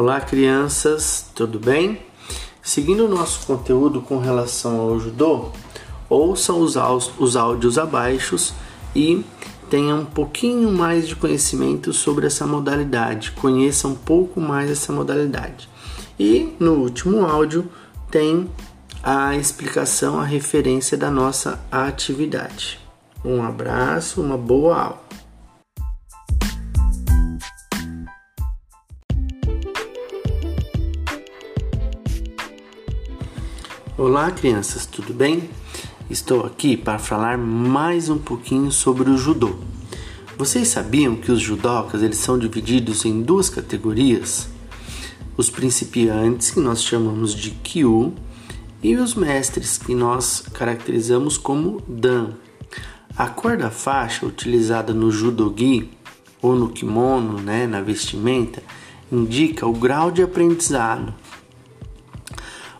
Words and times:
Olá, 0.00 0.18
crianças, 0.18 1.26
tudo 1.34 1.60
bem? 1.60 2.00
Seguindo 2.62 3.04
o 3.04 3.08
nosso 3.08 3.46
conteúdo 3.46 4.00
com 4.00 4.16
relação 4.16 4.80
ao 4.80 4.98
judô, 4.98 5.50
ouçam 6.08 6.58
os, 6.62 6.74
os 7.18 7.36
áudios 7.36 7.76
abaixo 7.76 8.34
e 8.96 9.22
tenham 9.68 10.00
um 10.00 10.04
pouquinho 10.06 10.72
mais 10.72 11.06
de 11.06 11.14
conhecimento 11.14 11.92
sobre 11.92 12.26
essa 12.26 12.46
modalidade, 12.46 13.32
conheçam 13.32 13.90
um 13.90 13.94
pouco 13.94 14.40
mais 14.40 14.70
essa 14.70 14.90
modalidade. 14.90 15.68
E 16.18 16.56
no 16.58 16.76
último 16.76 17.26
áudio 17.26 17.68
tem 18.10 18.50
a 19.02 19.36
explicação, 19.36 20.18
a 20.18 20.24
referência 20.24 20.96
da 20.96 21.10
nossa 21.10 21.60
atividade. 21.70 22.80
Um 23.22 23.42
abraço, 23.42 24.22
uma 24.22 24.38
boa 24.38 24.82
aula. 24.82 25.09
Olá, 34.02 34.30
crianças, 34.30 34.86
tudo 34.86 35.12
bem? 35.12 35.50
Estou 36.08 36.46
aqui 36.46 36.74
para 36.74 36.98
falar 36.98 37.36
mais 37.36 38.08
um 38.08 38.16
pouquinho 38.16 38.72
sobre 38.72 39.10
o 39.10 39.18
judô. 39.18 39.56
Vocês 40.38 40.68
sabiam 40.68 41.14
que 41.14 41.30
os 41.30 41.38
judocas 41.38 42.02
eles 42.02 42.16
são 42.16 42.38
divididos 42.38 43.04
em 43.04 43.20
duas 43.20 43.50
categorias? 43.50 44.48
Os 45.36 45.50
principiantes, 45.50 46.50
que 46.50 46.60
nós 46.60 46.82
chamamos 46.82 47.34
de 47.34 47.50
kyu, 47.50 48.14
e 48.82 48.96
os 48.96 49.14
mestres, 49.14 49.76
que 49.76 49.94
nós 49.94 50.44
caracterizamos 50.54 51.36
como 51.36 51.82
dan. 51.86 52.30
A 53.14 53.28
cor 53.28 53.58
da 53.58 53.70
faixa 53.70 54.24
utilizada 54.24 54.94
no 54.94 55.10
judogi 55.10 55.90
ou 56.40 56.56
no 56.56 56.70
kimono, 56.70 57.38
né, 57.38 57.66
na 57.66 57.82
vestimenta, 57.82 58.62
indica 59.12 59.66
o 59.66 59.74
grau 59.74 60.10
de 60.10 60.22
aprendizado 60.22 61.12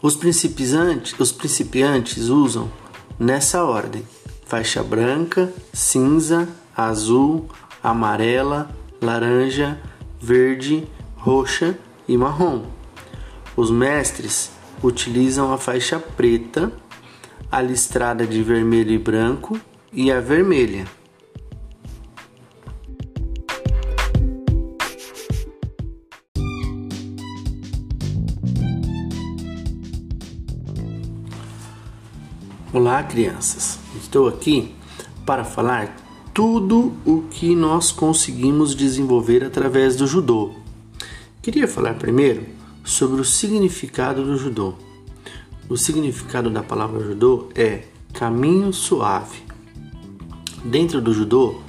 os 0.00 0.14
principiantes, 0.14 1.18
os 1.18 1.32
principiantes 1.32 2.28
usam 2.28 2.70
nessa 3.18 3.64
ordem: 3.64 4.02
faixa 4.46 4.82
branca, 4.82 5.52
cinza, 5.72 6.48
azul, 6.76 7.48
amarela, 7.82 8.70
laranja, 9.00 9.78
verde, 10.20 10.86
roxa 11.16 11.78
e 12.06 12.16
marrom. 12.16 12.66
Os 13.56 13.70
mestres 13.70 14.50
utilizam 14.82 15.52
a 15.52 15.58
faixa 15.58 15.98
preta, 15.98 16.72
a 17.50 17.60
listrada 17.60 18.26
de 18.26 18.42
vermelho 18.42 18.92
e 18.92 18.98
branco 18.98 19.58
e 19.92 20.12
a 20.12 20.20
vermelha. 20.20 20.86
Olá, 32.70 33.02
crianças. 33.02 33.78
Estou 33.96 34.28
aqui 34.28 34.74
para 35.24 35.42
falar 35.42 35.96
tudo 36.34 36.92
o 37.02 37.22
que 37.22 37.56
nós 37.56 37.90
conseguimos 37.90 38.74
desenvolver 38.74 39.42
através 39.42 39.96
do 39.96 40.06
judô. 40.06 40.52
Queria 41.40 41.66
falar 41.66 41.94
primeiro 41.94 42.44
sobre 42.84 43.22
o 43.22 43.24
significado 43.24 44.22
do 44.22 44.36
judô. 44.36 44.74
O 45.66 45.78
significado 45.78 46.50
da 46.50 46.62
palavra 46.62 47.00
judô 47.02 47.48
é 47.54 47.84
caminho 48.12 48.70
suave. 48.70 49.42
Dentro 50.62 51.00
do 51.00 51.14
judô, 51.14 51.62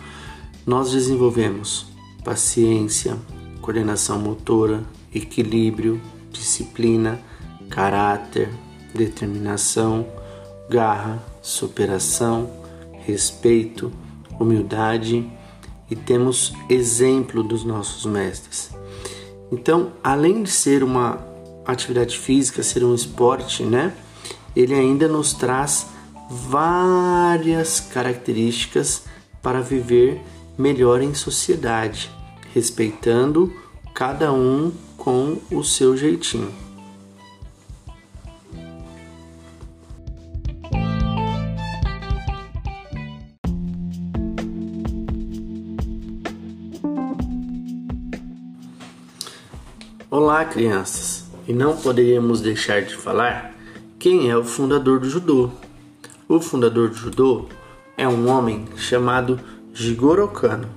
nós 0.67 0.91
desenvolvemos 0.91 1.85
paciência, 2.25 3.17
coordenação 3.61 4.19
motora, 4.19 4.83
equilíbrio, 5.15 6.01
disciplina, 6.29 7.21
caráter, 7.69 8.49
determinação 8.93 10.05
garra, 10.69 11.19
superação, 11.41 12.49
respeito, 13.05 13.91
humildade 14.39 15.29
e 15.89 15.95
temos 15.95 16.53
exemplo 16.69 17.43
dos 17.43 17.63
nossos 17.63 18.05
mestres. 18.05 18.69
Então, 19.51 19.93
além 20.03 20.43
de 20.43 20.51
ser 20.51 20.83
uma 20.83 21.19
atividade 21.65 22.17
física, 22.17 22.61
ser 22.61 22.83
um 22.83 22.93
esporte, 22.93 23.63
né? 23.63 23.93
Ele 24.55 24.73
ainda 24.73 25.07
nos 25.07 25.33
traz 25.33 25.87
várias 26.29 27.79
características 27.79 29.03
para 29.41 29.61
viver 29.61 30.21
melhor 30.57 31.01
em 31.01 31.13
sociedade, 31.13 32.11
respeitando 32.53 33.51
cada 33.93 34.31
um 34.31 34.71
com 34.97 35.37
o 35.51 35.63
seu 35.63 35.97
jeitinho. 35.97 36.68
Olá, 50.11 50.43
crianças! 50.43 51.23
E 51.47 51.53
não 51.53 51.77
poderíamos 51.77 52.41
deixar 52.41 52.81
de 52.81 52.95
falar 52.95 53.53
quem 53.99 54.27
é 54.27 54.35
o 54.35 54.43
fundador 54.43 54.99
do 54.99 55.07
judô. 55.07 55.51
O 56.27 56.41
fundador 56.41 56.89
do 56.89 56.95
judô 56.95 57.45
é 57.95 58.07
um 58.07 58.27
homem 58.27 58.65
chamado 58.75 59.39
Jigoro 59.71 60.27
Kano. 60.29 60.67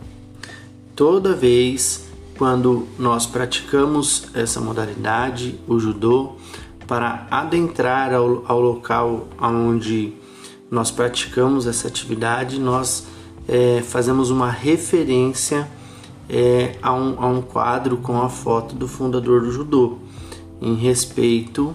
Toda 0.94 1.32
vez 1.34 2.10
quando 2.37 2.87
nós 2.98 3.25
praticamos 3.25 4.25
essa 4.34 4.60
modalidade, 4.60 5.59
o 5.66 5.81
judô, 5.81 6.32
para 6.87 7.26
adentrar 7.31 8.12
ao, 8.12 8.44
ao 8.47 8.60
local 8.60 9.28
onde 9.41 10.12
nós 10.70 10.91
praticamos 10.91 11.66
essa 11.66 11.88
atividade, 11.88 12.60
nós 12.60 13.06
é, 13.49 13.81
fazemos 13.81 14.28
uma 14.28 14.50
referência 14.50 15.66
é, 16.28 16.76
a, 16.82 16.92
um, 16.92 17.20
a 17.22 17.26
um 17.26 17.42
quadro 17.42 17.96
com 17.98 18.20
a 18.20 18.28
foto 18.28 18.74
do 18.74 18.88
fundador 18.88 19.42
do 19.42 19.52
judô, 19.52 19.98
em 20.60 20.74
respeito 20.74 21.74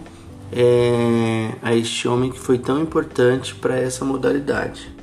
é, 0.52 1.52
a 1.62 1.74
este 1.76 2.08
homem 2.08 2.32
que 2.32 2.40
foi 2.40 2.58
tão 2.58 2.82
importante 2.82 3.54
para 3.56 3.78
essa 3.78 4.06
modalidade. 4.06 4.96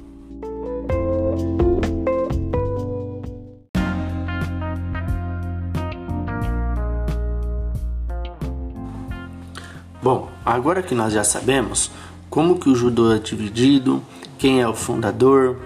Bom, 10.02 10.28
agora 10.44 10.82
que 10.82 10.94
nós 10.94 11.14
já 11.14 11.24
sabemos 11.24 11.90
como 12.28 12.58
que 12.58 12.68
o 12.68 12.74
judô 12.74 13.12
é 13.12 13.18
dividido, 13.18 14.02
quem 14.36 14.60
é 14.60 14.68
o 14.68 14.74
fundador, 14.74 15.56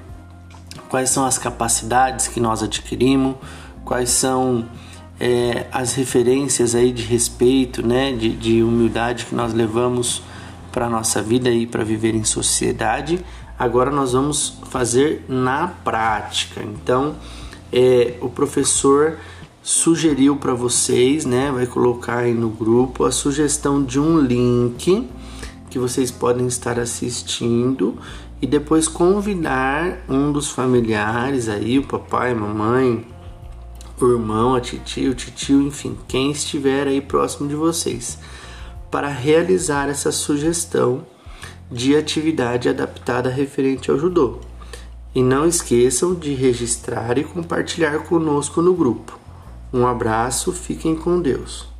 quais 0.88 1.10
são 1.10 1.24
as 1.24 1.38
capacidades 1.38 2.28
que 2.28 2.38
nós 2.38 2.62
adquirimos, 2.62 3.36
quais 3.88 4.10
são 4.10 4.66
é, 5.18 5.66
as 5.72 5.94
referências 5.94 6.74
aí 6.74 6.92
de 6.92 7.02
respeito, 7.02 7.84
né, 7.84 8.12
de, 8.12 8.28
de 8.28 8.62
humildade 8.62 9.24
que 9.24 9.34
nós 9.34 9.54
levamos 9.54 10.22
para 10.70 10.86
a 10.86 10.90
nossa 10.90 11.22
vida 11.22 11.48
e 11.48 11.66
para 11.66 11.82
viver 11.82 12.14
em 12.14 12.22
sociedade. 12.22 13.24
Agora 13.58 13.90
nós 13.90 14.12
vamos 14.12 14.58
fazer 14.68 15.24
na 15.26 15.68
prática. 15.68 16.62
Então, 16.62 17.16
é, 17.72 18.18
o 18.20 18.28
professor 18.28 19.16
sugeriu 19.62 20.36
para 20.36 20.52
vocês, 20.52 21.24
né, 21.24 21.50
vai 21.50 21.66
colocar 21.66 22.18
aí 22.18 22.34
no 22.34 22.50
grupo 22.50 23.06
a 23.06 23.10
sugestão 23.10 23.82
de 23.82 23.98
um 23.98 24.20
link 24.20 25.08
que 25.70 25.78
vocês 25.78 26.10
podem 26.10 26.46
estar 26.46 26.78
assistindo 26.78 27.96
e 28.40 28.46
depois 28.46 28.86
convidar 28.86 30.04
um 30.10 30.30
dos 30.30 30.50
familiares 30.50 31.48
aí, 31.48 31.78
o 31.78 31.86
papai, 31.86 32.32
a 32.32 32.34
mamãe, 32.34 33.04
o 34.04 34.12
irmão, 34.12 34.54
a 34.54 34.60
titia, 34.60 35.10
o 35.10 35.14
titio, 35.14 35.62
enfim, 35.62 35.96
quem 36.06 36.30
estiver 36.30 36.86
aí 36.86 37.00
próximo 37.00 37.48
de 37.48 37.54
vocês, 37.54 38.18
para 38.90 39.08
realizar 39.08 39.88
essa 39.88 40.12
sugestão 40.12 41.06
de 41.70 41.96
atividade 41.96 42.68
adaptada 42.68 43.28
referente 43.28 43.90
ao 43.90 43.98
judô. 43.98 44.40
E 45.14 45.22
não 45.22 45.46
esqueçam 45.46 46.14
de 46.14 46.34
registrar 46.34 47.18
e 47.18 47.24
compartilhar 47.24 47.98
conosco 48.00 48.62
no 48.62 48.74
grupo. 48.74 49.18
Um 49.72 49.86
abraço, 49.86 50.52
fiquem 50.52 50.94
com 50.96 51.20
Deus. 51.20 51.77